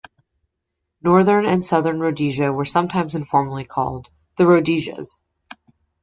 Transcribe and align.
Northern 1.03 1.45
and 1.45 1.63
Southern 1.63 1.99
Rhodesia 1.99 2.51
were 2.51 2.65
sometimes 2.65 3.13
informally 3.13 3.65
called 3.65 4.09
"the 4.35 4.45
Rhodesias". 4.45 5.21